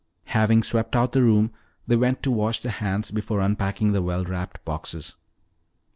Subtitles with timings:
[0.33, 1.51] Having swept out the room,
[1.85, 5.15] they went to wash their hands before unpacking the well wrapped boxes.